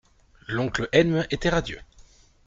L'oncle 0.47 0.89
Edme 0.93 1.27
était 1.29 1.49
radieux. 1.49 1.79